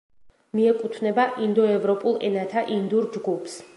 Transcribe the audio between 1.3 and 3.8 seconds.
ინდოევროპულ ენათა ინდურ ჯგუფს.